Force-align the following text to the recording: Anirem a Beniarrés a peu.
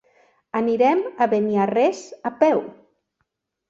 Anirem 0.59 1.03
a 1.05 1.29
Beniarrés 1.35 2.03
a 2.33 2.37
peu. 2.43 2.69